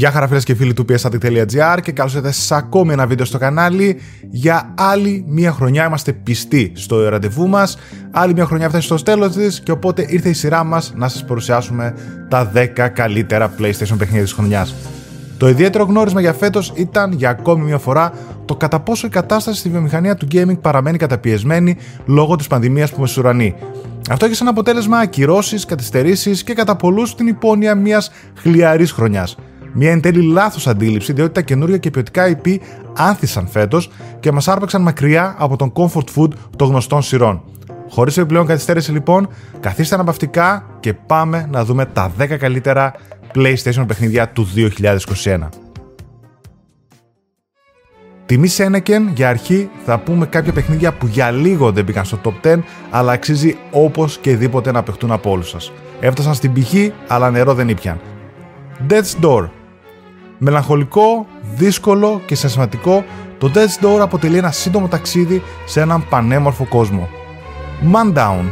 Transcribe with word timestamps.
Γεια 0.00 0.10
χαρά 0.10 0.26
φίλες 0.26 0.44
και 0.44 0.54
φίλοι 0.54 0.72
του 0.72 0.84
psstatic.gr 0.88 1.78
και 1.82 1.92
καλώς 1.92 2.14
ήρθατε 2.14 2.32
σε 2.32 2.54
ακόμη 2.54 2.92
ένα 2.92 3.06
βίντεο 3.06 3.24
στο 3.26 3.38
κανάλι. 3.38 4.00
Για 4.30 4.74
άλλη 4.78 5.24
μία 5.26 5.52
χρονιά 5.52 5.86
είμαστε 5.86 6.12
πιστοί 6.12 6.72
στο 6.74 7.08
ραντεβού 7.08 7.48
μας. 7.48 7.78
Άλλη 8.10 8.34
μία 8.34 8.44
χρονιά 8.44 8.68
φτάσει 8.68 8.86
στο 8.86 9.02
τέλος 9.02 9.32
της 9.32 9.60
και 9.60 9.70
οπότε 9.70 10.04
ήρθε 10.08 10.28
η 10.28 10.32
σειρά 10.32 10.64
μας 10.64 10.92
να 10.96 11.08
σας 11.08 11.24
παρουσιάσουμε 11.24 11.94
τα 12.28 12.52
10 12.54 12.88
καλύτερα 12.92 13.54
PlayStation 13.58 13.94
παιχνίδια 13.98 14.22
της 14.22 14.32
χρονιάς. 14.32 14.74
Το 15.36 15.48
ιδιαίτερο 15.48 15.84
γνώρισμα 15.84 16.20
για 16.20 16.32
φέτος 16.32 16.72
ήταν 16.76 17.12
για 17.12 17.30
ακόμη 17.30 17.64
μια 17.64 17.78
φορά 17.78 18.12
το 18.44 18.56
κατά 18.56 18.80
πόσο 18.80 19.06
η 19.06 19.10
κατάσταση 19.10 19.58
στη 19.58 19.68
βιομηχανία 19.68 20.14
του 20.14 20.26
gaming 20.32 20.60
παραμένει 20.60 20.98
καταπιεσμένη 20.98 21.76
λόγω 22.06 22.36
της 22.36 22.46
πανδημίας 22.46 22.90
που 22.90 23.00
μεσουρανεί. 23.00 23.54
Αυτό 24.10 24.24
έχει 24.24 24.34
σαν 24.34 24.48
αποτέλεσμα 24.48 24.98
ακυρώσεις, 24.98 25.64
καθυστερήσεις 25.64 26.42
και 26.42 26.54
κατά 26.54 26.76
πολλούς 26.76 27.14
την 27.14 27.26
υπόνοια 27.26 27.74
μιας 27.74 28.10
χλιαρής 28.34 28.92
χρονιάς. 28.92 29.36
Μια 29.72 29.90
εν 29.90 30.00
τέλει 30.00 30.22
λάθος 30.22 30.66
αντίληψη, 30.66 31.12
διότι 31.12 31.32
τα 31.32 31.40
καινούργια 31.40 31.78
και 31.78 31.90
ποιοτικά 31.90 32.38
IP 32.42 32.56
άνθησαν 32.96 33.48
φέτος 33.48 33.90
και 34.20 34.32
μας 34.32 34.48
άρπαξαν 34.48 34.82
μακριά 34.82 35.34
από 35.38 35.56
τον 35.56 35.72
comfort 35.72 36.16
food 36.16 36.28
των 36.56 36.68
γνωστών 36.68 37.02
σειρών. 37.02 37.42
Χωρίς 37.90 38.16
επιπλέον 38.16 38.46
καθυστέρηση 38.46 38.92
λοιπόν, 38.92 39.28
καθίστε 39.60 39.94
αναπαυτικά 39.94 40.64
και 40.80 40.94
πάμε 40.94 41.48
να 41.50 41.64
δούμε 41.64 41.86
τα 41.86 42.12
10 42.18 42.36
καλύτερα 42.38 42.94
PlayStation 43.34 43.84
παιχνίδια 43.86 44.28
του 44.28 44.48
2021. 45.24 45.48
Τιμή 48.26 48.48
Σένεκεν, 48.48 49.08
για 49.14 49.28
αρχή 49.28 49.70
θα 49.84 49.98
πούμε 49.98 50.26
κάποια 50.26 50.52
παιχνίδια 50.52 50.92
που 50.92 51.06
για 51.06 51.30
λίγο 51.30 51.72
δεν 51.72 51.84
μπήκαν 51.84 52.04
στο 52.04 52.18
top 52.24 52.46
10, 52.46 52.58
αλλά 52.90 53.12
αξίζει 53.12 53.56
όπως 53.70 54.18
και 54.18 54.36
δίποτε 54.36 54.72
να 54.72 54.82
παιχτούν 54.82 55.10
από 55.10 55.30
όλους 55.30 55.48
σας. 55.48 55.72
Έφτασαν 56.00 56.34
στην 56.34 56.52
πηγή, 56.52 56.92
αλλά 57.08 57.30
νερό 57.30 57.54
δεν 57.54 57.68
ήπιαν. 57.68 58.00
Death's 58.88 59.24
Door. 59.24 59.48
Μελαγχολικό, 60.42 61.26
δύσκολο 61.54 62.20
και 62.26 62.34
συναισθηματικό, 62.34 63.04
το 63.38 63.50
Death's 63.54 63.84
Door 63.84 63.98
αποτελεί 64.00 64.38
ένα 64.38 64.50
σύντομο 64.50 64.88
ταξίδι 64.88 65.42
σε 65.66 65.80
έναν 65.80 66.08
πανέμορφο 66.08 66.64
κόσμο. 66.64 67.08
Man 67.92 68.14
Down. 68.16 68.44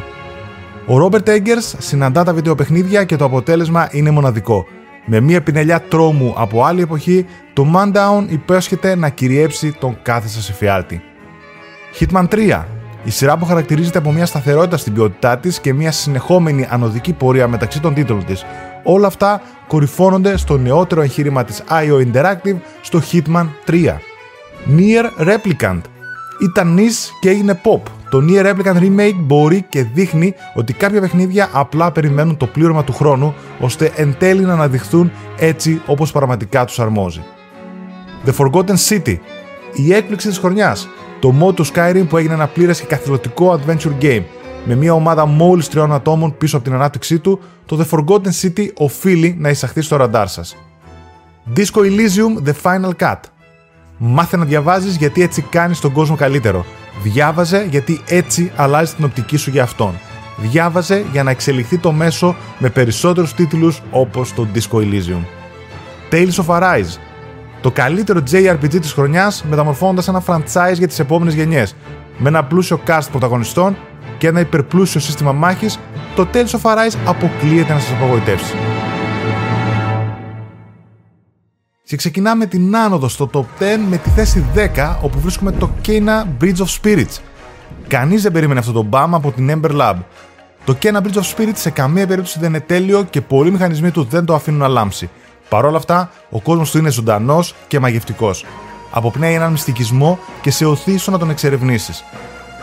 Ο 0.86 1.04
Robert 1.04 1.28
Eggers 1.28 1.74
συναντά 1.78 2.24
τα 2.24 2.34
βιντεοπαιχνίδια 2.34 3.04
και 3.04 3.16
το 3.16 3.24
αποτέλεσμα 3.24 3.88
είναι 3.90 4.10
μοναδικό. 4.10 4.66
Με 5.06 5.20
μια 5.20 5.42
πινελιά 5.42 5.80
τρόμου 5.80 6.34
από 6.36 6.64
άλλη 6.64 6.82
εποχή, 6.82 7.26
το 7.52 7.66
Man 7.74 7.92
Down 7.92 8.24
υπέσχεται 8.28 8.94
να 8.94 9.08
κυριέψει 9.08 9.72
τον 9.80 9.98
κάθε 10.02 10.28
σας 10.28 10.48
εφιάλτη. 10.50 11.02
Hitman 11.98 12.28
3. 12.28 12.64
Η 13.04 13.10
σειρά 13.10 13.36
που 13.38 13.44
χαρακτηρίζεται 13.44 13.98
από 13.98 14.12
μια 14.12 14.26
σταθερότητα 14.26 14.76
στην 14.76 14.92
ποιότητά 14.92 15.38
της 15.38 15.60
και 15.60 15.72
μια 15.72 15.92
συνεχόμενη 15.92 16.66
ανωδική 16.70 17.12
πορεία 17.12 17.48
μεταξύ 17.48 17.80
των 17.80 17.94
τίτλων 17.94 18.24
της. 18.24 18.44
Όλα 18.82 19.06
αυτά 19.06 19.40
κορυφώνονται 19.66 20.36
στο 20.36 20.56
νεότερο 20.56 21.00
εγχείρημα 21.00 21.44
της 21.44 21.62
IO 21.70 22.06
Interactive 22.12 22.56
στο 22.80 23.00
Hitman 23.12 23.46
3. 23.66 23.96
Near 24.76 25.26
Replicant. 25.28 25.80
Ήταν 26.42 26.74
νης 26.74 27.12
και 27.20 27.30
έγινε 27.30 27.60
pop. 27.64 27.80
Το 28.10 28.18
Near 28.28 28.44
Replicant 28.44 28.76
Remake 28.76 29.16
μπορεί 29.16 29.62
και 29.68 29.82
δείχνει 29.82 30.34
ότι 30.54 30.72
κάποια 30.72 31.00
παιχνίδια 31.00 31.48
απλά 31.52 31.92
περιμένουν 31.92 32.36
το 32.36 32.46
πλήρωμα 32.46 32.84
του 32.84 32.92
χρόνου 32.92 33.34
ώστε 33.60 33.92
εν 33.96 34.16
τέλει 34.18 34.42
να 34.42 34.52
αναδειχθούν 34.52 35.12
έτσι 35.38 35.82
όπως 35.86 36.12
πραγματικά 36.12 36.64
τους 36.64 36.78
αρμόζει. 36.78 37.22
The 38.26 38.32
Forgotten 38.36 38.76
City. 38.88 39.16
Η 39.72 39.94
έκπληξη 39.94 40.28
της 40.28 40.38
χρονιάς. 40.38 40.88
Το 41.20 41.34
mod 41.42 41.54
του 41.54 41.66
Skyrim 41.66 42.04
που 42.08 42.16
έγινε 42.16 42.34
ένα 42.34 42.46
πλήρες 42.46 42.80
και 42.80 42.86
καθηλωτικό 42.86 43.60
adventure 43.60 44.04
game 44.04 44.22
με 44.68 44.74
μια 44.74 44.92
ομάδα 44.92 45.26
μόλις 45.26 45.68
τριών 45.68 45.92
ατόμων 45.92 46.36
πίσω 46.38 46.56
από 46.56 46.64
την 46.64 46.74
ανάπτυξή 46.74 47.18
του, 47.18 47.40
το 47.66 47.78
The 47.80 47.96
Forgotten 47.96 48.30
City 48.42 48.68
οφείλει 48.74 49.36
να 49.38 49.48
εισαχθεί 49.48 49.80
στο 49.80 49.96
ραντάρ 49.96 50.28
σας. 50.28 50.56
Disco 51.56 51.80
Elysium 51.80 52.48
The 52.48 52.52
Final 52.62 52.90
Cut. 53.00 53.20
Μάθε 53.98 54.36
να 54.36 54.44
διαβάζεις 54.44 54.96
γιατί 54.96 55.22
έτσι 55.22 55.42
κάνεις 55.42 55.80
τον 55.80 55.92
κόσμο 55.92 56.16
καλύτερο. 56.16 56.64
Διάβαζε 57.02 57.66
γιατί 57.70 58.00
έτσι 58.08 58.52
αλλάζεις 58.56 58.94
την 58.94 59.04
οπτική 59.04 59.36
σου 59.36 59.50
για 59.50 59.62
αυτόν. 59.62 59.94
Διάβαζε 60.36 61.04
για 61.12 61.22
να 61.22 61.30
εξελιχθεί 61.30 61.78
το 61.78 61.92
μέσο 61.92 62.36
με 62.58 62.70
περισσότερους 62.70 63.34
τίτλους 63.34 63.82
όπως 63.90 64.34
το 64.34 64.46
Disco 64.54 64.76
Elysium. 64.76 65.24
Tales 66.10 66.44
of 66.44 66.46
Arise. 66.46 66.98
Το 67.60 67.70
καλύτερο 67.70 68.22
JRPG 68.30 68.80
της 68.80 68.92
χρονιάς 68.92 69.44
μεταμορφώνοντας 69.48 70.08
ένα 70.08 70.22
franchise 70.26 70.74
για 70.74 70.88
τις 70.88 70.98
επόμενες 70.98 71.34
γενιές. 71.34 71.76
Με 72.18 72.28
ένα 72.28 72.44
πλούσιο 72.44 72.80
cast 72.86 73.06
πρωταγωνιστών 73.10 73.76
και 74.18 74.26
ένα 74.26 74.40
υπερπλούσιο 74.40 75.00
σύστημα 75.00 75.32
μάχης, 75.32 75.78
το 76.14 76.28
Tales 76.32 76.60
of 76.60 76.60
Arise 76.60 76.96
αποκλείεται 77.04 77.72
να 77.72 77.78
σας 77.78 77.92
απογοητεύσει. 77.92 78.54
Και 81.84 81.96
ξεκινάμε 81.96 82.46
την 82.46 82.76
άνοδο 82.76 83.08
στο 83.08 83.30
top 83.32 83.40
10 83.40 83.44
με 83.88 83.96
τη 83.96 84.10
θέση 84.10 84.44
10 84.54 84.96
όπου 85.02 85.20
βρίσκουμε 85.20 85.52
το 85.52 85.70
Kena 85.86 86.24
Bridge 86.40 86.56
of 86.56 86.80
Spirits. 86.82 87.18
Κανείς 87.88 88.22
δεν 88.22 88.32
περίμενε 88.32 88.60
αυτό 88.60 88.72
το 88.72 88.82
μπαμ 88.82 89.14
από 89.14 89.30
την 89.30 89.60
Ember 89.62 89.70
Lab. 89.80 89.94
Το 90.64 90.76
Kena 90.82 90.96
Bridge 90.96 91.20
of 91.20 91.36
Spirits 91.36 91.54
σε 91.54 91.70
καμία 91.70 92.06
περίπτωση 92.06 92.38
δεν 92.38 92.48
είναι 92.48 92.60
τέλειο 92.60 93.02
και 93.10 93.20
πολλοί 93.20 93.50
μηχανισμοί 93.50 93.90
του 93.90 94.06
δεν 94.10 94.24
το 94.24 94.34
αφήνουν 94.34 94.60
να 94.60 94.68
λάμψει. 94.68 95.10
Παρ' 95.48 95.64
όλα 95.64 95.76
αυτά, 95.76 96.10
ο 96.30 96.40
κόσμος 96.40 96.70
του 96.70 96.78
είναι 96.78 96.90
ζωντανός 96.90 97.54
και 97.68 97.80
μαγευτικός. 97.80 98.44
Αποπνέει 98.90 99.34
έναν 99.34 99.50
μυστικισμό 99.50 100.18
και 100.40 100.50
σε 100.50 100.64
οθείς 100.64 101.02
στο 101.02 101.10
να 101.10 101.18
τον 101.18 101.30
εξερευνήσεις. 101.30 102.04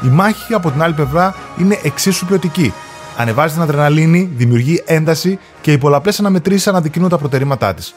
Η 0.01 0.07
μάχη 0.07 0.53
από 0.53 0.71
την 0.71 0.81
άλλη 0.81 0.93
πλευρά 0.93 1.35
είναι 1.57 1.79
εξίσου 1.83 2.25
ποιοτική. 2.25 2.73
Ανεβάζει 3.17 3.53
την 3.53 3.61
αδρεναλίνη, 3.61 4.31
δημιουργεί 4.35 4.83
ένταση 4.85 5.39
και 5.61 5.71
οι 5.71 5.77
πολλαπλές 5.77 6.19
αναμετρήσεις 6.19 6.67
αναδεικνύουν 6.67 7.09
τα 7.09 7.17
προτερήματά 7.17 7.73
της. 7.73 7.95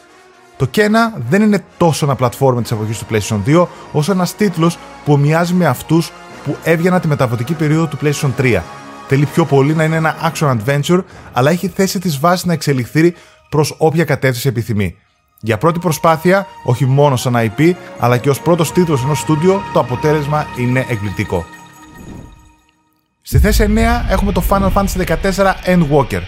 Το 0.57 0.69
Kena 0.75 1.21
δεν 1.29 1.43
είναι 1.43 1.65
τόσο 1.77 2.05
ένα 2.05 2.15
πλατφόρμα 2.15 2.63
της 2.63 2.71
εποχής 2.71 2.99
του 2.99 3.07
PlayStation 3.11 3.39
2, 3.47 3.67
όσο 3.93 4.13
ένας 4.13 4.35
τίτλος 4.35 4.79
που 5.05 5.13
ομοιάζει 5.13 5.55
με 5.55 5.67
αυτούς 5.67 6.13
που 6.45 6.57
έβγαιναν 6.63 7.01
τη 7.01 7.09
μεταβατική 7.09 7.55
περίοδο 7.55 7.87
του 7.87 7.99
PlayStation 8.03 8.31
3. 8.39 8.63
Θέλει 9.09 9.27
πιο 9.27 9.45
πολύ 9.45 9.75
να 9.75 9.85
είναι 9.85 9.97
ένα 9.97 10.33
action 10.33 10.57
adventure, 10.57 11.03
αλλά 11.33 11.51
έχει 11.51 11.69
θέσει 11.69 11.99
της 11.99 12.19
βάσης 12.19 12.45
να 12.45 12.53
εξελιχθεί 12.53 13.15
προς 13.49 13.75
όποια 13.79 14.05
κατεύθυνση 14.05 14.49
επιθυμεί. 14.49 14.97
Για 15.41 15.59
πρώτη 15.59 15.79
προσπάθεια, 15.79 16.47
όχι 16.65 16.87
μόνο 16.87 17.17
σαν 17.17 17.35
IP, 17.37 17.73
αλλά 17.99 18.17
και 18.17 18.31
ως 18.31 18.41
πρώτος 18.41 18.73
τίτλος 18.73 19.03
ενός 19.03 19.19
στούντιο, 19.19 19.63
το 19.73 19.81
αποτέλεσμα 19.81 20.47
είναι 20.59 20.87
εκπληκτικό. 20.89 21.47
Στη 23.29 23.39
θέση 23.39 23.67
9 23.69 24.11
έχουμε 24.11 24.33
το 24.33 24.43
Final 24.49 24.73
Fantasy 24.73 25.05
XIV 25.07 25.53
Endwalker. 25.65 26.21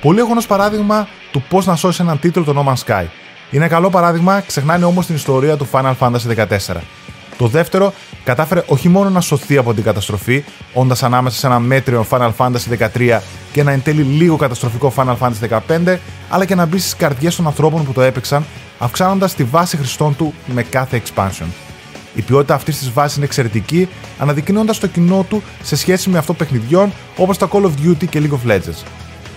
Πολύ 0.00 0.18
εγγονό 0.18 0.40
παράδειγμα 0.48 1.08
του 1.32 1.42
πώς 1.48 1.66
να 1.66 1.76
σώσεις 1.76 2.00
έναν 2.00 2.18
τίτλο 2.18 2.44
το 2.44 2.62
No 2.62 2.68
Man's 2.68 2.84
Sky. 2.86 3.04
Είναι 3.50 3.68
καλό 3.68 3.90
παράδειγμα, 3.90 4.40
ξεχνάνε 4.40 4.84
όμως 4.84 5.06
την 5.06 5.14
ιστορία 5.14 5.56
του 5.56 5.68
Final 5.72 5.94
Fantasy 5.98 6.36
XIV. 6.36 6.76
Το 7.38 7.46
δεύτερο 7.46 7.92
κατάφερε 8.24 8.62
όχι 8.66 8.88
μόνο 8.88 9.10
να 9.10 9.20
σωθεί 9.20 9.56
από 9.56 9.74
την 9.74 9.82
καταστροφή, 9.82 10.44
όντας 10.72 11.02
ανάμεσα 11.02 11.38
σε 11.38 11.46
ένα 11.46 11.58
μέτριο 11.58 12.06
Final 12.10 12.32
Fantasy 12.36 12.88
13 12.96 13.20
και 13.52 13.60
ένα 13.60 13.70
εν 13.70 13.82
τέλει 13.82 14.02
λίγο 14.02 14.36
καταστροφικό 14.36 14.92
Final 14.96 15.16
Fantasy 15.18 15.60
15, 15.86 15.96
αλλά 16.28 16.44
και 16.44 16.54
να 16.54 16.66
μπει 16.66 16.78
στις 16.78 16.96
καρδιές 16.96 17.36
των 17.36 17.46
ανθρώπων 17.46 17.84
που 17.84 17.92
το 17.92 18.00
έπαιξαν, 18.00 18.44
αυξάνοντας 18.78 19.34
τη 19.34 19.44
βάση 19.44 19.76
χρηστών 19.76 20.16
του 20.16 20.34
με 20.46 20.62
κάθε 20.62 21.02
expansion. 21.04 21.67
Η 22.18 22.22
ποιότητα 22.22 22.54
αυτής 22.54 22.78
της 22.78 22.92
βάσης 22.92 23.16
είναι 23.16 23.24
εξαιρετική, 23.24 23.88
αναδεικνύοντας 24.18 24.78
το 24.78 24.86
κοινό 24.86 25.26
του 25.28 25.42
σε 25.62 25.76
σχέση 25.76 26.10
με 26.10 26.18
αυτό 26.18 26.34
παιχνιδιών 26.34 26.92
όπως 27.16 27.38
τα 27.38 27.48
Call 27.52 27.62
of 27.62 27.70
Duty 27.84 28.08
και 28.08 28.22
League 28.22 28.32
of 28.32 28.50
Legends. 28.50 28.82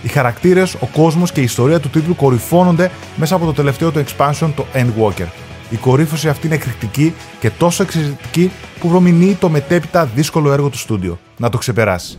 Οι 0.02 0.08
χαρακτήρες, 0.08 0.74
ο 0.74 0.86
κόσμος 0.86 1.32
και 1.32 1.40
η 1.40 1.42
ιστορία 1.42 1.80
του 1.80 1.88
τίτλου 1.88 2.16
κορυφώνονται 2.16 2.90
μέσα 3.16 3.34
από 3.34 3.44
το 3.44 3.52
τελευταίο 3.52 3.90
του 3.90 4.04
expansion, 4.04 4.50
το 4.56 4.66
Endwalker. 4.74 5.26
Η 5.70 5.76
κορύφωση 5.76 6.28
αυτή 6.28 6.46
είναι 6.46 6.54
εκρηκτική 6.54 7.14
και 7.40 7.50
τόσο 7.50 7.82
εξαιρετική 7.82 8.50
που 8.80 8.88
προμηνύει 8.88 9.34
το 9.34 9.48
μετέπειτα 9.48 10.06
δύσκολο 10.06 10.52
έργο 10.52 10.68
του 10.68 10.78
στούντιο. 10.78 11.18
Να 11.36 11.48
το 11.48 11.58
ξεπεράσει. 11.58 12.18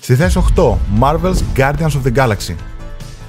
Στη 0.00 0.14
θέση 0.14 0.42
8, 0.56 0.76
Marvel's 1.00 1.40
Guardians 1.56 1.92
of 1.92 2.02
the 2.06 2.14
Galaxy. 2.16 2.54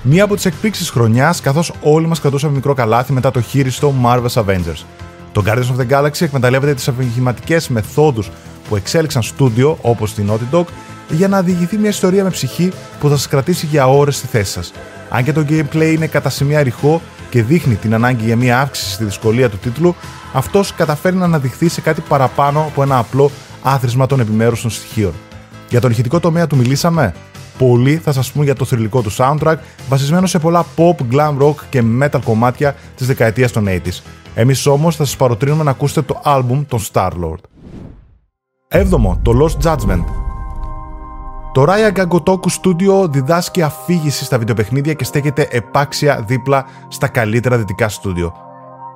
Μία 0.02 0.24
από 0.24 0.36
τις 0.36 0.46
εκπλήξεις 0.46 0.90
χρονιάς, 0.90 1.42
καθώς 1.42 1.74
όλοι 1.82 2.08
μας 2.08 2.20
κρατούσαμε 2.20 2.54
μικρό 2.54 2.74
καλάθι 2.74 3.14
μετά 3.14 3.32
το 3.32 3.42
χείριστο 3.42 3.94
Marvel's 4.04 4.44
Avengers. 4.44 4.84
Το 5.32 5.44
Guardians 5.46 5.76
of 5.76 5.82
the 5.82 5.90
Galaxy 5.90 6.22
εκμεταλλεύεται 6.22 6.74
τις 6.74 6.88
αφηγηματικές 6.88 7.68
μεθόδους 7.68 8.30
που 8.70 8.76
εξέλιξαν 8.76 9.22
στούντιο 9.22 9.78
όπως 9.82 10.14
την 10.14 10.32
Naughty 10.32 10.56
Dog 10.56 10.66
για 11.10 11.28
να 11.28 11.42
διηγηθεί 11.42 11.78
μια 11.78 11.90
ιστορία 11.90 12.24
με 12.24 12.30
ψυχή 12.30 12.72
που 13.00 13.10
θα 13.10 13.16
σας 13.16 13.28
κρατήσει 13.28 13.66
για 13.66 13.88
ώρες 13.88 14.16
στη 14.16 14.28
θέση 14.28 14.52
σας. 14.52 14.74
Αν 15.10 15.24
και 15.24 15.34
το 15.34 15.46
gameplay 15.50 15.92
είναι 15.94 16.08
κατά 16.08 16.30
σημεία 16.30 16.64
ρηχό 16.64 17.02
και 17.30 17.44
δείχνει 17.44 17.76
την 17.76 17.94
ανάγκη 17.94 18.26
για 18.26 18.36
μια 18.36 18.60
αύξηση 18.60 18.92
στη 18.92 19.04
δυσκολία 19.04 19.50
του 19.50 19.58
τίτλου, 19.58 19.96
αυτός 20.34 20.74
καταφέρει 20.74 21.16
να 21.16 21.26
αναδειχθεί 21.26 21.70
σε 21.70 21.82
κάτι 21.82 22.02
παραπάνω 22.02 22.60
από 22.60 22.84
ένα 22.84 22.98
απλό 22.98 23.32
άθροισμα 23.64 24.06
των 24.06 24.20
επιμέρους 24.20 24.62
των 24.62 24.72
στοιχείων. 24.72 25.14
Για 25.70 25.82
τον 25.82 25.92
ηχητικό 25.92 26.20
τομέα 26.20 26.48
του 26.48 26.56
μιλήσαμε; 26.56 27.14
Πολλοί 27.60 27.96
θα 27.98 28.12
σας 28.12 28.32
πούν 28.32 28.44
για 28.44 28.56
το 28.56 28.66
θρηλυκό 28.66 29.02
του 29.02 29.12
soundtrack, 29.18 29.56
βασισμένο 29.90 30.28
σε 30.28 30.40
πολλά 30.40 30.66
pop, 30.76 30.96
glam 31.12 31.38
rock 31.42 31.56
και 31.70 31.84
metal 32.02 32.20
κομμάτια 32.24 32.76
της 32.96 33.08
δεκαετίας 33.08 33.52
των 33.52 33.66
80s. 33.68 34.02
Εμείς 34.36 34.66
όμως 34.66 34.96
θα 34.96 35.06
σας 35.06 35.16
παροτρύνουμε 35.16 35.64
να 35.64 35.72
ακούσετε 35.72 36.02
το 36.02 36.22
album 36.26 36.66
των 36.68 36.80
Star-Lord. 36.92 37.42
7. 38.68 39.18
Το 39.22 39.32
Lost 39.42 39.68
Judgment. 39.68 40.04
Το 41.54 41.66
Raya 41.68 41.92
Gagotoku 41.98 42.50
Studio 42.62 43.10
διδάσκει 43.10 43.62
αφήγηση 43.62 44.24
στα 44.24 44.38
βιντεοπαιχνίδια 44.38 44.94
και 44.94 45.04
στέκεται 45.04 45.48
επάξια 45.52 46.24
δίπλα 46.28 46.66
στα 46.88 47.08
καλύτερα 47.08 47.58
δυτικά 47.58 47.90
στούντιο. 47.90 48.34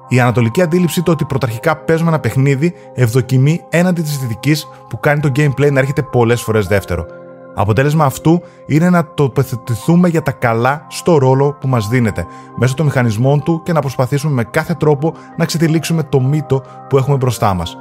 Η 0.07 0.19
ανατολική 0.19 0.61
αντίληψη 0.61 1.03
το 1.03 1.11
ότι 1.11 1.25
πρωταρχικά 1.25 1.75
παίζουμε 1.77 2.09
ένα 2.09 2.19
παιχνίδι 2.19 2.73
ευδοκιμεί 2.93 3.61
έναντι 3.69 4.01
της 4.01 4.17
δυτικής 4.17 4.67
που 4.89 4.99
κάνει 4.99 5.19
το 5.19 5.31
gameplay 5.35 5.71
να 5.71 5.79
έρχεται 5.79 6.01
πολλές 6.01 6.41
φορές 6.41 6.67
δεύτερο. 6.67 7.05
Αποτέλεσμα 7.55 8.05
αυτού 8.05 8.41
είναι 8.65 8.89
να 8.89 9.13
τοποθετηθούμε 9.13 10.09
για 10.09 10.21
τα 10.21 10.31
καλά 10.31 10.85
στο 10.89 11.17
ρόλο 11.17 11.57
που 11.59 11.67
μας 11.67 11.87
δίνεται, 11.87 12.25
μέσω 12.55 12.75
των 12.75 12.85
μηχανισμών 12.85 13.43
του 13.43 13.61
και 13.63 13.73
να 13.73 13.79
προσπαθήσουμε 13.79 14.33
με 14.33 14.43
κάθε 14.43 14.73
τρόπο 14.73 15.13
να 15.37 15.45
ξετυλίξουμε 15.45 16.03
το 16.03 16.19
μύτο 16.19 16.63
που 16.89 16.97
έχουμε 16.97 17.17
μπροστά 17.17 17.53
μας. 17.53 17.77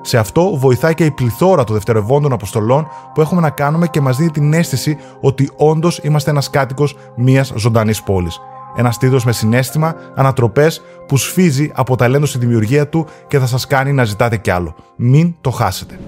Σε 0.00 0.18
αυτό 0.18 0.56
βοηθάει 0.56 0.94
και 0.94 1.04
η 1.04 1.10
πληθώρα 1.10 1.64
των 1.64 1.74
δευτερευόντων 1.74 2.32
αποστολών 2.32 2.88
που 3.14 3.20
έχουμε 3.20 3.40
να 3.40 3.50
κάνουμε 3.50 3.86
και 3.86 4.00
μας 4.00 4.16
δίνει 4.16 4.30
την 4.30 4.52
αίσθηση 4.52 4.96
ότι 5.20 5.50
όντως 5.56 5.98
είμαστε 5.98 6.30
ένας 6.30 6.50
κάτοικος 6.50 6.96
μιας 7.16 7.52
ζωντανής 7.56 8.02
πόλης. 8.02 8.40
Ένας 8.76 8.98
τίτλο 8.98 9.20
με 9.24 9.32
συνέστημα, 9.32 9.94
ανατροπές 10.14 10.82
που 11.06 11.16
σφίζει 11.16 11.70
από 11.74 11.96
ταλέντο 11.96 12.26
στη 12.26 12.38
δημιουργία 12.38 12.88
του 12.88 13.06
και 13.26 13.38
θα 13.38 13.46
σας 13.46 13.66
κάνει 13.66 13.92
να 13.92 14.04
ζητάτε 14.04 14.36
κι 14.36 14.50
άλλο. 14.50 14.74
Μην 14.96 15.34
το 15.40 15.50
χάσετε. 15.50 15.98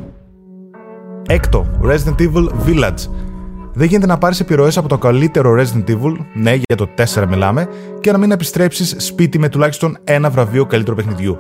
Έκτο, 1.27 1.67
Resident 1.83 2.21
Evil 2.21 2.49
Village. 2.67 3.09
Δεν 3.73 3.87
γίνεται 3.87 4.07
να 4.07 4.19
πάρεις 4.19 4.41
επιρροές 4.41 4.77
από 4.77 4.89
το 4.89 4.99
καλύτερο 4.99 5.55
Resident 5.59 5.91
Evil, 5.91 6.17
ναι, 6.35 6.55
για 6.55 6.77
το 6.77 6.89
4 6.95 7.27
μιλάμε, 7.29 7.69
και 8.01 8.13
να 8.13 8.19
μην 8.19 8.31
επιστρέψεις 8.31 8.95
σπίτι 8.99 9.39
με 9.39 9.49
τουλάχιστον 9.49 9.97
ένα 10.05 10.31
βραβείο 10.31 10.67
καλύτερο 10.67 10.97
παιχνιδιού. 10.97 11.39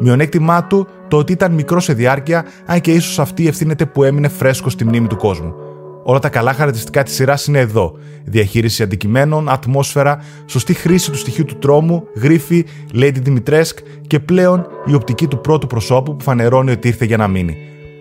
Μειονέκτημά 0.00 0.64
του 0.64 0.86
το 1.08 1.16
ότι 1.16 1.32
ήταν 1.32 1.52
μικρό 1.52 1.80
σε 1.80 1.92
διάρκεια, 1.92 2.44
αν 2.66 2.80
και 2.80 2.92
ίσως 2.92 3.18
αυτή 3.18 3.48
ευθύνεται 3.48 3.86
που 3.86 4.02
έμεινε 4.02 4.28
φρέσκο 4.28 4.70
στη 4.70 4.84
μνήμη 4.84 5.06
του 5.06 5.16
κόσμου. 5.16 5.54
Όλα 6.02 6.18
τα 6.18 6.28
καλά 6.28 6.52
χαρακτηριστικά 6.52 7.02
της 7.02 7.14
σειράς 7.14 7.46
είναι 7.46 7.58
εδώ. 7.58 7.92
Διαχείριση 8.24 8.82
αντικειμένων, 8.82 9.48
ατμόσφαιρα, 9.48 10.22
σωστή 10.46 10.74
χρήση 10.74 11.10
του 11.10 11.18
στοιχείου 11.18 11.44
του 11.44 11.58
τρόμου, 11.58 12.02
γρίφη, 12.16 12.66
Lady 12.94 13.16
Dimitrescu 13.26 13.82
και 14.06 14.20
πλέον 14.20 14.66
η 14.86 14.94
οπτική 14.94 15.26
του 15.26 15.40
πρώτου 15.40 15.66
προσώπου 15.66 16.16
που 16.16 16.24
φανερώνει 16.24 16.70
ότι 16.70 16.88
ήρθε 16.88 17.04
για 17.04 17.16
να 17.16 17.28
μείνει. 17.28 17.56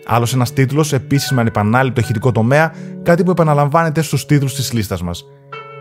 Άλλος 0.09 0.33
ένας 0.33 0.53
τίτλος 0.53 0.93
επίσης 0.93 1.31
με 1.31 1.41
ανεπανάληπτο 1.41 2.01
ηχητικό 2.01 2.31
τομέα, 2.31 2.73
κάτι 3.03 3.23
που 3.23 3.31
επαναλαμβάνεται 3.31 4.01
στους 4.01 4.25
τίτλους 4.25 4.55
της 4.55 4.73
λίστας 4.73 5.01
μας. 5.01 5.25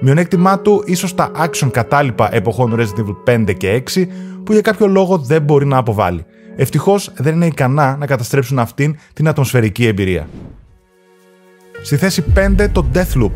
Μειονέκτημά 0.01 0.59
του 0.59 0.83
ίσως 0.87 1.15
τα 1.15 1.31
action 1.37 1.69
κατάλοιπα 1.71 2.35
εποχών 2.35 2.75
Resident 2.79 3.05
Evil 3.05 3.17
5 3.25 3.53
και 3.57 3.73
6, 3.73 4.09
που 4.45 4.53
για 4.53 4.61
κάποιο 4.61 4.87
λόγο 4.87 5.19
δεν 5.19 5.43
μπορεί 5.43 5.67
να 5.67 5.77
αποβάλει. 5.77 6.25
Ευτυχώς 6.57 7.13
δεν 7.17 7.35
είναι 7.35 7.47
ικανά 7.47 7.97
να 7.97 8.07
καταστρέψουν 8.07 8.59
αυτήν 8.59 8.97
την 9.13 9.29
ατμοσφαιρική 9.29 9.87
εμπειρία. 9.87 10.29
Στη 11.83 11.97
θέση 11.97 12.25
5 12.35 12.69
το 12.73 12.87
Deathloop. 12.95 13.33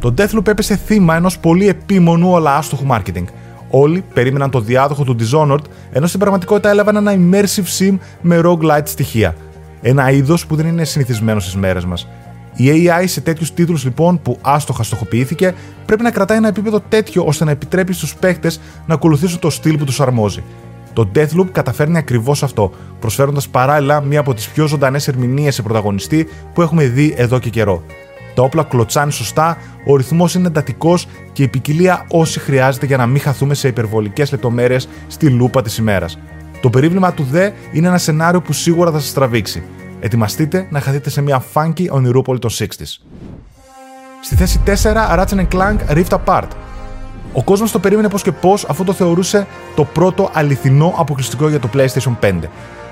Το 0.00 0.14
Deathloop 0.18 0.46
έπεσε 0.46 0.76
θύμα 0.76 1.16
ενός 1.16 1.38
πολύ 1.38 1.68
επίμονου 1.68 2.36
αλλά 2.36 2.56
άστοχου 2.56 2.86
marketing. 2.90 3.24
Όλοι 3.70 4.04
περίμεναν 4.14 4.50
το 4.50 4.60
διάδοχο 4.60 5.04
του 5.04 5.16
Dishonored, 5.20 5.64
ενώ 5.92 6.06
στην 6.06 6.20
πραγματικότητα 6.20 6.68
έλαβαν 6.68 6.96
ένα 6.96 7.12
immersive 7.14 7.78
sim 7.78 7.98
με 8.20 8.40
roguelite 8.44 8.84
στοιχεία. 8.84 9.34
Ένα 9.86 10.10
είδος 10.10 10.46
που 10.46 10.56
δεν 10.56 10.66
είναι 10.66 10.84
συνηθισμένος 10.84 11.42
στις 11.42 11.56
μέρες 11.56 11.84
μας. 11.84 12.08
Η 12.54 12.64
AI 12.68 13.04
σε 13.06 13.20
τέτοιους 13.20 13.54
τίτλους 13.54 13.84
λοιπόν 13.84 14.22
που 14.22 14.38
άστοχα 14.40 14.82
στοχοποιήθηκε 14.82 15.54
πρέπει 15.86 16.02
να 16.02 16.10
κρατάει 16.10 16.38
ένα 16.38 16.48
επίπεδο 16.48 16.80
τέτοιο 16.80 17.24
ώστε 17.24 17.44
να 17.44 17.50
επιτρέπει 17.50 17.92
στους 17.92 18.14
παίχτες 18.14 18.60
να 18.86 18.94
ακολουθήσουν 18.94 19.38
το 19.38 19.50
στυλ 19.50 19.78
που 19.78 19.84
τους 19.84 20.00
αρμόζει. 20.00 20.42
Το 20.92 21.10
Deathloop 21.14 21.46
καταφέρνει 21.52 21.98
ακριβώς 21.98 22.42
αυτό, 22.42 22.72
προσφέροντας 23.00 23.48
παράλληλα 23.48 24.00
μία 24.00 24.20
από 24.20 24.34
τις 24.34 24.48
πιο 24.48 24.66
ζωντανές 24.66 25.08
ερμηνείες 25.08 25.54
σε 25.54 25.62
πρωταγωνιστή 25.62 26.28
που 26.54 26.62
έχουμε 26.62 26.84
δει 26.84 27.14
εδώ 27.16 27.38
και 27.38 27.50
καιρό. 27.50 27.84
Τα 28.34 28.42
όπλα 28.42 28.62
κλωτσάνε 28.62 29.10
σωστά, 29.10 29.58
ο 29.86 29.96
ρυθμός 29.96 30.34
είναι 30.34 30.46
εντατικός 30.46 31.06
και 31.32 31.42
η 31.42 31.48
ποικιλία 31.48 32.06
όση 32.08 32.40
χρειάζεται 32.40 32.86
για 32.86 32.96
να 32.96 33.06
μην 33.06 33.20
χαθούμε 33.20 33.54
σε 33.54 33.68
υπερβολικές 33.68 34.30
λεπτομέρειες 34.30 34.88
στη 35.06 35.28
λούπα 35.28 35.62
της 35.62 35.76
ημέρας. 35.78 36.18
Το 36.64 36.70
περίβλημα 36.70 37.12
του 37.12 37.26
ΔΕ 37.30 37.52
είναι 37.72 37.86
ένα 37.86 37.98
σενάριο 37.98 38.40
που 38.40 38.52
σίγουρα 38.52 38.90
θα 38.90 38.98
σας 38.98 39.12
τραβήξει. 39.12 39.62
Ετοιμαστείτε 40.00 40.66
να 40.70 40.80
χαθείτε 40.80 41.10
σε 41.10 41.20
μια 41.20 41.42
funky 41.54 41.86
ονειρούπολη 41.90 42.38
των 42.38 42.50
60s. 42.50 42.98
Στη 44.22 44.34
θέση 44.36 44.60
4, 44.66 44.72
Ratchet 45.18 45.46
Clank 45.52 45.76
Rift 45.88 46.18
Apart. 46.24 46.48
Ο 47.32 47.42
κόσμος 47.42 47.70
το 47.70 47.78
περίμενε 47.78 48.08
πώς 48.08 48.22
και 48.22 48.32
πώς 48.32 48.64
αφού 48.64 48.84
το 48.84 48.92
θεωρούσε 48.92 49.46
το 49.74 49.84
πρώτο 49.84 50.30
αληθινό 50.32 50.94
αποκλειστικό 50.96 51.48
για 51.48 51.60
το 51.60 51.68
PlayStation 51.74 52.16
5. 52.20 52.32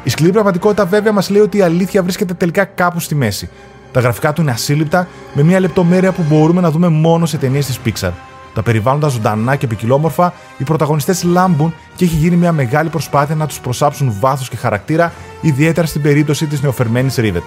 Η 0.03 0.11
σκληρή 0.11 0.33
πραγματικότητα 0.33 0.85
βέβαια 0.87 1.13
μας 1.13 1.31
λέει 1.31 1.43
ότι 1.43 1.57
η 1.57 1.63
αλήθεια 1.63 2.03
βρίσκεται 2.03 2.35
τελικά 2.35 2.65
κάπου 2.65 3.01
στη 3.01 3.15
μέση. 3.15 3.49
Τα 3.93 4.01
γραφικά 4.01 4.33
του 4.33 4.41
είναι 4.41 4.51
ασύλληπτα, 4.51 5.09
με 5.33 5.43
μια 5.43 5.61
λεπτομέρεια 5.61 6.13
που 6.13 6.23
μπορούμε 6.29 6.61
να 6.61 6.71
δούμε 6.71 6.89
μόνο 6.89 7.27
σε 7.27 7.39
ταινίες 7.39 7.67
της 7.67 7.79
Pixar. 7.85 8.13
Τα 8.55 8.63
περιβάλλοντα 8.63 9.09
ζωντανά 9.09 9.57
και 9.57 9.67
ποικιλόμορφα, 9.67 10.33
οι 10.59 10.65
πρωταγωνιστές 10.65 11.23
λάμπουν 11.23 11.75
και 11.97 12.05
έχει 12.05 12.17
γίνει 12.17 12.37
μια 12.37 12.53
μεγάλη 12.53 12.89
προσπάθεια 12.89 13.35
να 13.35 13.47
τους 13.47 13.61
προσάψουν 13.61 14.15
βάθος 14.21 14.49
και 14.49 14.57
χαρακτήρα, 14.57 15.13
ιδιαίτερα 15.41 15.87
στην 15.87 16.03
περίπτωση 16.03 16.47
της 16.47 16.63
νεοφερμένης 16.63 17.15
Rivet. 17.19 17.43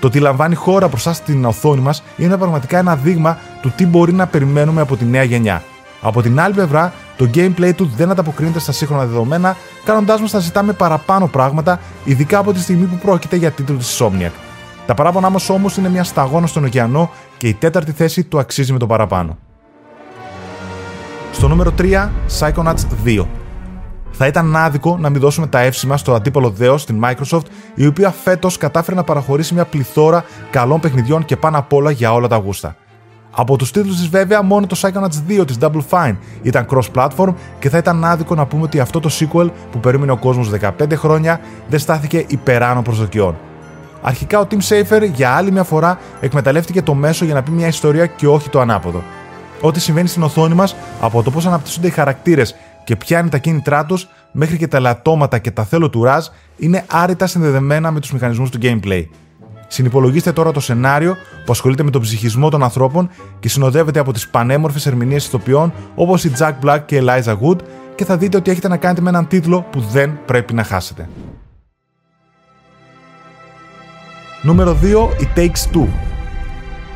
Το 0.00 0.06
ότι 0.06 0.18
λαμβάνει 0.18 0.54
χώρα 0.54 0.88
μπροστά 0.88 1.12
στην 1.12 1.44
οθόνη 1.44 1.80
μας 1.80 2.02
είναι 2.16 2.36
πραγματικά 2.36 2.78
ένα 2.78 2.96
δείγμα 2.96 3.38
του 3.62 3.72
τι 3.76 3.86
μπορεί 3.86 4.12
να 4.12 4.26
περιμένουμε 4.26 4.80
από 4.80 4.96
τη 4.96 5.04
νέα 5.04 5.22
γενιά. 5.22 5.62
Από 6.00 6.22
την 6.22 6.40
άλλη 6.40 6.54
πλευρά, 6.54 6.92
το 7.16 7.30
gameplay 7.34 7.74
του 7.76 7.90
δεν 7.96 8.10
ανταποκρίνεται 8.10 8.58
στα 8.58 8.72
σύγχρονα 8.72 9.06
δεδομένα, 9.06 9.56
κάνοντάς 9.84 10.20
μας 10.20 10.32
να 10.32 10.38
ζητάμε 10.38 10.72
παραπάνω 10.72 11.26
πράγματα, 11.26 11.80
ειδικά 12.04 12.38
από 12.38 12.52
τη 12.52 12.60
στιγμή 12.60 12.84
που 12.84 12.96
πρόκειται 12.96 13.36
για 13.36 13.50
τίτλο 13.50 13.76
της 13.76 14.00
Insomniac. 14.00 14.30
Τα 14.86 14.94
παράπονά 14.94 15.30
μας 15.30 15.48
όμως 15.48 15.76
είναι 15.76 15.88
μια 15.88 16.04
σταγόνα 16.04 16.46
στον 16.46 16.64
ωκεανό 16.64 17.10
και 17.36 17.48
η 17.48 17.54
τέταρτη 17.54 17.92
θέση 17.92 18.24
του 18.24 18.38
αξίζει 18.38 18.72
με 18.72 18.78
το 18.78 18.86
παραπάνω. 18.86 19.38
Στο 21.34 21.48
νούμερο 21.48 21.72
3, 21.78 22.08
Psychonauts 22.38 22.84
2. 23.04 23.26
Θα 24.10 24.26
ήταν 24.26 24.56
άδικο 24.56 24.96
να 25.00 25.10
μην 25.10 25.20
δώσουμε 25.20 25.46
τα 25.46 25.60
εύσημα 25.60 25.96
στο 25.96 26.14
αντίπολο 26.14 26.50
δέος 26.50 26.82
στην 26.82 27.02
Microsoft, 27.04 27.44
η 27.74 27.86
οποία 27.86 28.10
φέτος 28.10 28.58
κατάφερε 28.58 28.96
να 28.96 29.04
παραχωρήσει 29.04 29.54
μια 29.54 29.64
πληθώρα 29.64 30.24
καλών 30.50 30.80
παιχνιδιών 30.80 31.24
και 31.24 31.36
πάνω 31.36 31.58
απ' 31.58 31.72
όλα 31.72 31.90
για 31.90 32.12
όλα 32.12 32.28
τα 32.28 32.36
γούστα. 32.36 32.76
Από 33.30 33.56
τους 33.56 33.70
τίτλους 33.70 33.96
της, 33.96 34.08
βέβαια, 34.08 34.42
μόνο 34.42 34.66
το 34.66 34.76
Psychonauts 34.82 35.40
2 35.40 35.46
της 35.46 35.56
Double 35.60 35.82
Fine 35.90 36.16
ήταν 36.42 36.66
cross-platform 36.70 37.34
και 37.58 37.68
θα 37.68 37.78
ήταν 37.78 38.04
άδικο 38.04 38.34
να 38.34 38.46
πούμε 38.46 38.62
ότι 38.62 38.80
αυτό 38.80 39.00
το 39.00 39.10
sequel 39.12 39.50
που 39.70 39.80
περίμενε 39.80 40.12
ο 40.12 40.16
κόσμος 40.16 40.50
15 40.60 40.96
χρόνια 40.96 41.40
δεν 41.68 41.78
στάθηκε 41.78 42.24
υπεράνω 42.26 42.82
προσδοκιών. 42.82 43.36
Αρχικά 44.02 44.38
ο 44.38 44.46
Tim 44.50 44.58
Schafer 44.68 45.10
για 45.12 45.30
άλλη 45.30 45.50
μια 45.52 45.64
φορά 45.64 45.98
εκμεταλλεύτηκε 46.20 46.82
το 46.82 46.94
μέσο 46.94 47.24
για 47.24 47.34
να 47.34 47.42
πει 47.42 47.50
μια 47.50 47.66
ιστορία 47.66 48.06
και 48.06 48.26
όχι 48.26 48.48
το 48.48 48.60
ανάποδο. 48.60 49.02
Ό,τι 49.64 49.80
συμβαίνει 49.80 50.08
στην 50.08 50.22
οθόνη 50.22 50.54
μας, 50.54 50.76
από 51.00 51.22
το 51.22 51.30
πώς 51.30 51.46
αναπτύσσονται 51.46 51.86
οι 51.86 51.90
χαρακτήρες 51.90 52.54
και 52.84 52.96
ποια 52.96 53.18
είναι 53.18 53.28
τα 53.28 53.38
κίνητρά 53.38 53.86
τους, 53.86 54.08
μέχρι 54.32 54.56
και 54.56 54.68
τα 54.68 54.80
λατώματα 54.80 55.38
και 55.38 55.50
τα 55.50 55.64
θέλω 55.64 55.90
του 55.90 56.04
Raz, 56.06 56.20
είναι 56.56 56.84
άρρητα 56.90 57.26
συνδεδεμένα 57.26 57.90
με 57.90 58.00
τους 58.00 58.12
μηχανισμούς 58.12 58.50
του 58.50 58.58
gameplay. 58.62 59.04
Συνυπολογίστε 59.68 60.32
τώρα 60.32 60.52
το 60.52 60.60
σενάριο 60.60 61.16
που 61.44 61.52
ασχολείται 61.52 61.82
με 61.82 61.90
τον 61.90 62.00
ψυχισμό 62.00 62.48
των 62.48 62.62
ανθρώπων 62.62 63.10
και 63.40 63.48
συνοδεύεται 63.48 63.98
από 63.98 64.12
τις 64.12 64.28
πανέμορφες 64.28 64.86
ερμηνείες 64.86 65.26
ηθοποιών 65.26 65.72
όπως 65.94 66.24
η 66.24 66.32
Jack 66.38 66.52
Black 66.64 66.80
και 66.86 66.96
η 66.96 67.04
Eliza 67.06 67.36
Wood 67.40 67.58
και 67.94 68.04
θα 68.04 68.16
δείτε 68.16 68.36
ότι 68.36 68.50
έχετε 68.50 68.68
να 68.68 68.76
κάνετε 68.76 69.00
με 69.00 69.08
έναν 69.08 69.28
τίτλο 69.28 69.66
που 69.70 69.80
δεν 69.80 70.18
πρέπει 70.24 70.54
να 70.54 70.64
χάσετε. 70.64 71.08
Νούμερο 74.42 74.76
2, 74.82 75.20
η 75.20 75.28
Takes 75.36 75.78
2. 75.78 76.13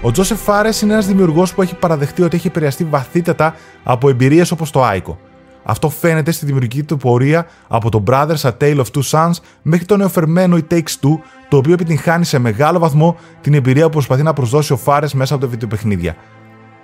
Ο 0.03 0.11
Τζόσεφ 0.11 0.41
Φάρες 0.41 0.81
είναι 0.81 0.93
ένας 0.93 1.07
δημιουργός 1.07 1.55
που 1.55 1.63
έχει 1.63 1.75
παραδεχτεί 1.75 2.23
ότι 2.23 2.37
έχει 2.37 2.47
επηρεαστεί 2.47 2.85
βαθύτατα 2.85 3.55
από 3.83 4.09
εμπειρίες 4.09 4.51
όπως 4.51 4.71
το 4.71 4.89
Aiko. 4.89 5.17
Αυτό 5.65 5.89
φαίνεται 5.89 6.31
στη 6.31 6.47
δημιουργική 6.47 6.83
του 6.83 6.97
πορεία 6.97 7.47
από 7.69 7.91
το 7.91 8.03
Brothers 8.07 8.41
A 8.41 8.51
Tale 8.61 8.77
of 8.77 8.85
Two 8.95 9.03
Sons 9.11 9.31
μέχρι 9.63 9.87
το 9.87 9.97
νεοφερμένο 9.97 10.57
It 10.57 10.75
Takes 10.75 10.79
Two, 10.79 11.19
το 11.49 11.57
οποίο 11.57 11.73
επιτυγχάνει 11.73 12.25
σε 12.25 12.39
μεγάλο 12.39 12.79
βαθμό 12.79 13.17
την 13.41 13.55
εμπειρία 13.55 13.85
που 13.85 13.91
προσπαθεί 13.91 14.23
να 14.23 14.33
προσδώσει 14.33 14.73
ο 14.73 14.77
Φάρες 14.77 15.15
μέσα 15.15 15.35
από 15.35 15.43
τα 15.45 15.49
βιντεοπαιχνίδια. 15.51 16.17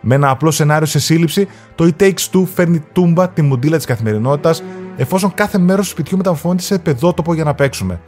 Με 0.00 0.14
ένα 0.14 0.30
απλό 0.30 0.50
σενάριο 0.50 0.86
σε 0.86 0.98
σύλληψη, 0.98 1.48
το 1.74 1.90
It 1.90 2.02
Takes 2.02 2.30
Two 2.32 2.44
φέρνει 2.54 2.84
τούμπα 2.92 3.28
τη 3.28 3.42
μοντίλα 3.42 3.76
της 3.76 3.86
καθημερινότητας, 3.86 4.62
εφόσον 4.96 5.34
κάθε 5.34 5.58
μέρος 5.58 5.84
του 5.84 5.90
σπιτιού 5.90 6.16
μεταμορφώνεται 6.16 6.62
σε 6.62 6.78
παιδότοπο 6.78 7.34
για 7.34 7.44
να 7.44 7.54
παίξουμε. 7.54 8.00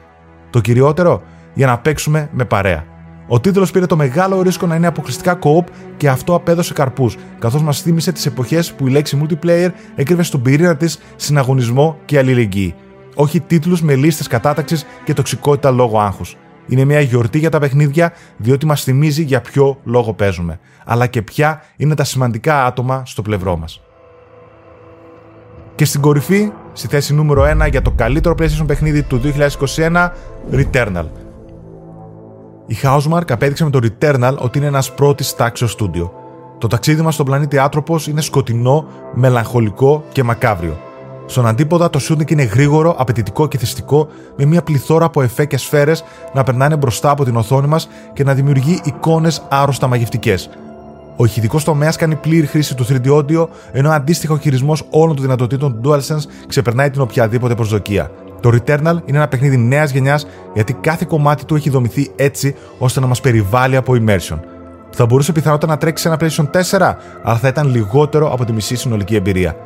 Το 0.51 0.61
κυριότερο, 0.61 1.23
για 1.55 1.67
να 1.67 1.79
παίξουμε 1.79 2.29
με 2.33 2.45
παρέα. 2.45 2.96
Ο 3.29 3.41
τίτλος 3.41 3.71
πήρε 3.71 3.87
το 3.87 3.97
μεγάλο 3.97 4.43
ρίσκο 4.43 4.67
να 4.67 4.75
είναι 4.75 4.87
αποκλειστικά 4.87 5.39
co-op 5.43 5.65
και 5.97 6.09
αυτό 6.09 6.35
απέδωσε 6.35 6.73
καρπούς, 6.73 7.17
καθώς 7.39 7.63
μας 7.63 7.83
θύμισε 7.83 8.13
τις 8.13 8.27
εποχές 8.27 8.73
που 8.73 8.87
η 8.87 8.91
λέξη 8.91 9.21
multiplayer 9.23 9.69
έκρυβε 9.95 10.23
στον 10.23 10.43
πυρήνα 10.43 10.77
της 10.77 10.99
συναγωνισμό 11.17 11.99
και 12.05 12.19
αλληλεγγύη. 12.19 12.75
Όχι 13.15 13.41
τίτλους 13.41 13.83
με 13.83 13.95
λίστες 13.95 14.27
κατάταξης 14.27 14.87
και 15.05 15.15
τοξικότητα 15.15 15.71
λόγω 15.71 16.01
άγχους. 16.01 16.37
Είναι 16.67 16.85
μια 16.85 17.01
γιορτή 17.01 17.39
για 17.39 17.51
τα 17.51 17.59
παιχνίδια, 17.59 18.13
διότι 18.37 18.67
μας 18.67 18.83
θυμίζει 18.83 19.23
για 19.23 19.41
ποιο 19.41 19.81
λόγο 19.85 20.13
παίζουμε, 20.13 20.61
αλλά 20.85 21.07
και 21.07 21.23
ποια 21.23 21.63
είναι 21.77 21.95
τα 21.95 22.05
σημαντικά 22.05 22.65
άτομα 22.65 23.03
στο 23.07 23.23
πλευρό 23.23 23.57
μας. 23.57 23.81
Και 25.75 25.85
στην 25.85 26.01
κορυφή, 26.01 26.53
στη 26.73 26.89
θέση 26.89 27.15
νούμερο 27.15 27.43
1 27.43 27.69
για 27.71 27.83
το 27.83 27.91
καλύτερο 27.91 28.35
PlayStation 28.39 28.67
παιχνίδι 28.67 29.03
του 29.03 29.21
2021, 29.77 30.09
Returnal 30.53 31.05
Η 32.67 32.77
Housemark 32.83 33.31
απέδειξε 33.31 33.65
με 33.65 33.71
το 33.71 33.81
Returnal 33.83 34.37
ότι 34.39 34.59
είναι 34.59 34.67
ένας 34.67 34.95
πρώτης 34.95 35.35
τάξεως 35.35 35.71
στούντιο. 35.71 36.13
Το 36.59 36.67
ταξίδι 36.67 37.03
μας 37.03 37.15
στον 37.15 37.27
πλανήτη 37.27 37.59
Άτροπος 37.59 38.07
είναι 38.07 38.21
σκοτεινό, 38.21 38.87
μελαγχολικό 39.15 40.05
και 40.13 40.23
μακάβριο. 40.23 40.77
Στον 41.27 41.47
αντίποδα, 41.47 41.91
το 41.91 42.01
shooting 42.09 42.31
είναι 42.31 42.43
γρήγορο, 42.43 42.95
απαιτητικό 42.99 43.47
και 43.49 43.59
θυστικό, 43.59 44.09
με 44.37 44.45
μια 44.45 44.63
πληθώρα 44.63 45.05
από 45.05 45.23
εφέ 45.23 45.45
και 45.45 45.57
σφαίρες 45.57 46.05
να 46.35 46.43
περνάνε 46.43 46.77
μπροστά 46.77 47.11
από 47.11 47.25
την 47.25 47.37
οθόνη 47.37 47.67
μας 47.67 47.89
και 48.13 48.25
να 48.25 48.35
δημιουργεί 48.35 48.81
εικόνες 48.85 49.43
άρρωστα 49.49 49.87
μαγευτικές. 49.87 50.51
Ο 51.17 51.25
ηχητικός 51.25 51.65
τομέας 51.65 51.97
κάνει 51.97 52.15
πλήρη 52.15 52.47
χρήση 52.47 52.75
του 52.75 52.87
3D 52.89 53.07
audio, 53.07 53.47
ενώ 53.73 53.89
ο 53.89 53.93
αντίστοιχο 53.93 54.39
χειρισμός 54.39 54.83
όλων 54.91 55.15
των 55.15 55.25
δυνατοτήτων 55.25 55.81
του 55.83 55.91
DualSense 55.91 56.47
ξεπερνάει 56.47 56.91
την 56.91 57.01
οποιαδήποτε 57.01 57.55
προσδοκία. 57.55 58.11
Το 58.41 58.51
Returnal 58.51 58.97
είναι 59.05 59.19
ένα 59.19 59.29
παιχνίδι 59.29 59.57
νέας 59.57 59.91
γενιάς 59.91 60.27
γιατί 60.55 60.73
κάθε 60.73 61.05
κομμάτι 61.09 61.45
του 61.45 61.55
έχει 61.55 61.71
δομηθεί 61.71 62.11
έτσι 62.17 62.55
ώστε 62.79 63.01
να 63.01 63.07
μας 63.07 63.21
περιβάλλει 63.21 63.77
από 63.77 63.95
immersion. 64.01 64.39
Θα 64.91 65.07
μπορούσε 65.07 65.33
πιθανότατα 65.33 65.73
να 65.73 65.79
τρέξει 65.79 66.03
σε 66.03 66.09
ένα 66.09 66.19
PlayStation 66.21 66.79
4, 66.79 66.95
αλλά 67.23 67.37
θα 67.37 67.49
ήταν 67.49 67.69
λιγότερο 67.69 68.33
από 68.33 68.45
τη 68.45 68.53
μισή 68.53 68.77
συνολική 68.77 69.15
εμπειρία. 69.15 69.57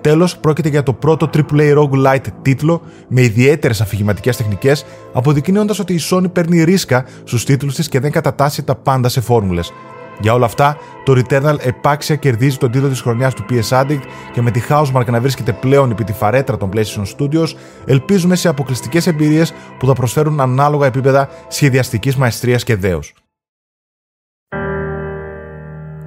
Τέλος, 0.00 0.38
πρόκειται 0.38 0.68
για 0.68 0.82
το 0.82 0.92
πρώτο 0.92 1.30
AAA 1.34 1.76
roguelite 1.78 2.26
τίτλο 2.42 2.82
με 3.08 3.22
ιδιαίτερες 3.22 3.80
αφηγηματικές 3.80 4.36
τεχνικές, 4.36 4.84
αποδεικνύοντας 5.12 5.78
ότι 5.78 5.94
η 5.94 6.00
Sony 6.10 6.32
παίρνει 6.32 6.64
ρίσκα 6.64 7.04
στους 7.24 7.44
τίτλους 7.44 7.74
της 7.74 7.88
και 7.88 8.00
δεν 8.00 8.10
κατατάσσει 8.10 8.62
τα 8.62 8.74
πάντα 8.74 9.08
σε 9.08 9.20
φόρμουλες. 9.20 9.72
Για 10.20 10.32
όλα 10.32 10.44
αυτά, 10.44 10.76
το 11.04 11.12
Returnal 11.12 11.56
επάξια 11.60 12.16
κερδίζει 12.16 12.56
τον 12.56 12.70
τίτλο 12.70 12.88
της 12.88 13.00
χρονιάς 13.00 13.34
του 13.34 13.44
PS 13.50 13.80
Addict 13.80 14.02
και 14.32 14.42
με 14.42 14.50
τη 14.50 14.62
Housemark 14.68 15.06
να 15.06 15.20
βρίσκεται 15.20 15.52
πλέον 15.52 15.90
επί 15.90 16.04
τη 16.04 16.12
φαρέτρα 16.12 16.56
των 16.56 16.70
PlayStation 16.74 17.04
Studios, 17.16 17.48
ελπίζουμε 17.84 18.36
σε 18.36 18.48
αποκλειστικές 18.48 19.06
εμπειρίες 19.06 19.54
που 19.78 19.86
θα 19.86 19.92
προσφέρουν 19.92 20.40
ανάλογα 20.40 20.86
επίπεδα 20.86 21.28
σχεδιαστικής 21.48 22.16
μαεστρίας 22.16 22.64
και 22.64 22.76
δέου. 22.76 23.00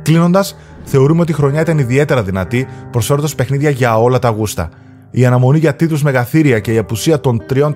Κλείνοντας, 0.02 0.58
θεωρούμε 0.84 1.22
ότι 1.22 1.32
η 1.32 1.36
χρονιά 1.36 1.62
ήταν 1.62 1.80
ιδιαίτερα 1.80 2.24
δυνατή, 2.24 2.68
προσφέροντας 2.92 3.36
παιχνίδια 3.36 3.70
για 3.70 3.98
όλα 3.98 4.20
τα 4.20 4.30
γούστα. 4.30 4.70
Η 5.12 5.26
αναμονή 5.26 5.58
για 5.58 5.76
τίτλους 5.76 6.04
μεγαθύρια 6.04 6.60
και 6.60 6.74
η 6.74 6.78
απουσία 6.78 7.20
των 7.20 7.42
3-4 7.50 7.72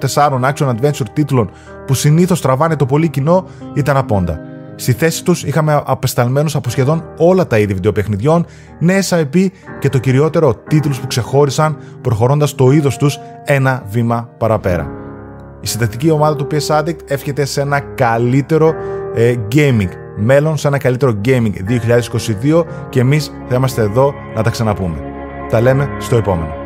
action 0.54 0.70
adventure 0.70 1.06
τίτλων 1.14 1.52
που 1.88 1.94
συνήθως 1.94 2.42
τραβάνε 2.42 2.76
το 2.76 2.86
πολύ 2.86 3.10
κοινό 3.10 3.48
ήταν 3.74 3.98
απόντα. 3.98 4.55
Στη 4.76 4.94
θέση 4.94 5.24
τους 5.24 5.44
είχαμε 5.44 5.84
απεσταλμένους 5.86 6.56
από 6.56 6.70
σχεδόν 6.70 7.04
όλα 7.18 7.48
τα 7.48 7.60
είδη 7.60 7.74
βιντεοπαιχνιδιών, 7.74 8.46
νέες 8.80 9.14
IP 9.14 9.48
και 9.80 9.90
το 9.90 9.98
κυριότερο 9.98 10.56
τίτλους 10.56 11.00
που 11.00 11.08
ξεχώρισαν 11.08 11.78
προχωρώντας 12.02 12.56
το 12.56 12.72
είδος 12.72 12.98
τους 12.98 13.20
ένα 13.46 13.84
βήμα 13.90 14.30
παραπέρα. 14.38 14.92
Η 15.62 15.68
συντακτική 15.68 16.10
ομάδα 16.10 16.36
του 16.36 16.48
PS 16.52 16.80
Addict 16.80 17.00
εύχεται 17.08 17.46
σε 17.46 17.62
ένα 17.62 17.80
καλύτερο 17.80 18.74
ε, 19.16 19.36
gaming 19.56 19.90
μέλλον, 20.18 20.58
σε 20.58 20.68
ένα 20.68 20.78
καλύτερο 20.78 21.22
gaming 21.26 21.54
2022 22.52 22.64
και 22.90 23.00
εμείς 23.00 23.32
θα 23.48 23.56
είμαστε 23.56 23.82
εδώ 23.82 24.14
να 24.36 24.44
τα 24.44 24.50
ξαναπούμε. 24.50 24.98
Τα 25.50 25.62
λέμε 25.62 25.90
στο 26.00 26.16
επόμενο. 26.16 26.65